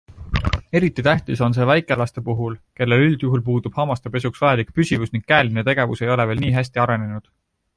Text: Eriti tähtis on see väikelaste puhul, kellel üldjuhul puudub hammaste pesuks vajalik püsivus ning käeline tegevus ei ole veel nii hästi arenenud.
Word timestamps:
Eriti 0.77 1.03
tähtis 1.07 1.41
on 1.47 1.55
see 1.57 1.67
väikelaste 1.71 2.23
puhul, 2.29 2.55
kellel 2.81 3.05
üldjuhul 3.09 3.43
puudub 3.51 3.77
hammaste 3.83 4.13
pesuks 4.17 4.43
vajalik 4.47 4.73
püsivus 4.79 5.15
ning 5.17 5.27
käeline 5.33 5.65
tegevus 5.69 6.03
ei 6.07 6.11
ole 6.17 6.27
veel 6.33 6.43
nii 6.47 6.57
hästi 6.57 6.83
arenenud. 6.87 7.31